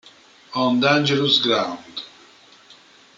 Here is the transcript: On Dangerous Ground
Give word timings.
On 0.55 0.79
Dangerous 0.79 1.37
Ground 1.43 2.01